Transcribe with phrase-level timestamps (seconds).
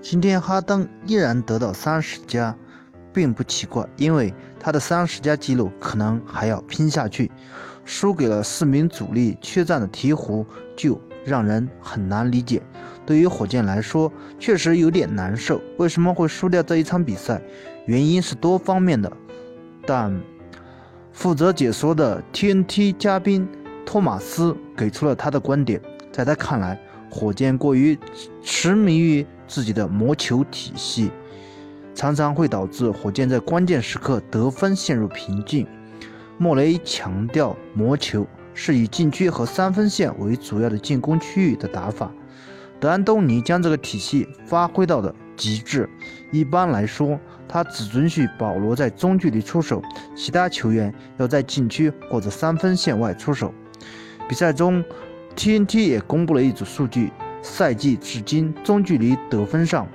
[0.00, 2.54] 今天哈登依然得到三十加，
[3.12, 7.30] 并不奇怪，因为他的三十加纪录可能还要拼下去。
[7.84, 10.44] 输给了四名主力缺战的鹈鹕，
[10.76, 12.62] 就让人很难理解。
[13.06, 15.58] 对于火箭来说，确实有点难受。
[15.78, 17.40] 为什么会输掉这一场比赛？
[17.86, 19.10] 原因是多方面的。
[19.86, 20.14] 但
[21.12, 23.48] 负责解说的 TNT 嘉宾
[23.86, 25.80] 托马斯给出了他的观点。
[26.12, 26.78] 在他看来，
[27.10, 27.98] 火箭过于
[28.42, 31.10] 痴迷于自己的魔球体系，
[31.94, 35.66] 常常会导致火箭在关键时刻得分陷入瓶颈。
[36.36, 42.12] 莫雷强调，魔球是以禁区和三分线为主要的进攻区域的打法。
[42.78, 45.88] 德安东尼将这个体系发挥到了极致。
[46.30, 47.18] 一般来说，
[47.48, 49.82] 他只准许保罗在中距离出手，
[50.14, 53.52] 其他球员要在禁区或者三分线外出手。
[54.28, 54.84] 比赛中
[55.38, 59.86] ，TNT 也公布了一组数据：赛季至今，中距离得分上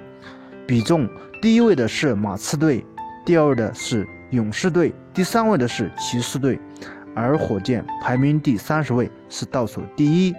[0.66, 1.08] 比重
[1.42, 2.86] 第一位的是马刺队，
[3.26, 4.08] 第二位的是。
[4.32, 6.60] 勇士队第三位的是骑士队，
[7.14, 10.34] 而火箭排名第三十位，是倒数第一。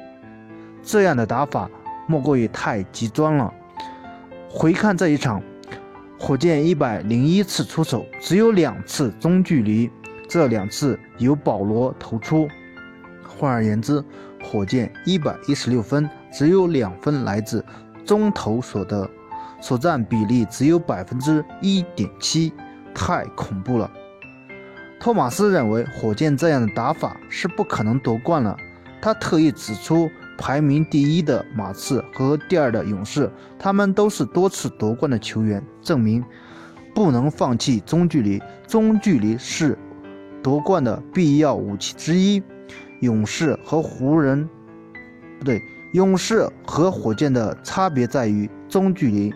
[0.82, 1.70] 这样的打法
[2.08, 3.54] 莫过于太极端了。
[4.50, 5.40] 回看这一场，
[6.18, 9.88] 火箭一百零一次出手，只有两次中距离，
[10.28, 12.48] 这两次由保罗投出。
[13.38, 14.02] 换而言之，
[14.42, 17.64] 火箭一百一十六分，只有两分来自
[18.04, 19.08] 中投所得，
[19.60, 22.52] 所占比例只有百分之一点七。
[22.94, 23.90] 太恐怖了！
[25.00, 28.56] 托马斯认为火箭这样的打法是不可能夺冠了。
[29.02, 36.24] 他特意指出，排名第一的马刺和第二的勇士，他们都是多次夺冠的球员，证明
[36.94, 38.40] 不能放弃中距离。
[38.68, 39.76] 中距离是
[40.40, 42.40] 夺冠的必要武器之一。
[43.04, 44.48] 勇士和湖人
[45.38, 49.32] 不对，勇士和火箭的差别在于中距离。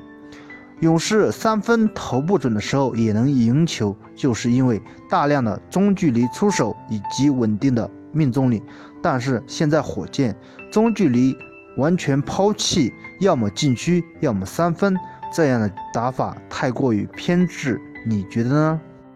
[0.81, 4.81] 勇士三分投不准的时候也能赢球，就是因为
[5.11, 8.63] 大量的中距离出手以及稳定的命中率。
[9.03, 10.35] 但是现在火箭
[10.71, 11.37] 中距离
[11.77, 14.97] 完全抛弃，要么禁区，要么三分，
[15.33, 18.81] 这样的打法太过于偏执，你觉得呢？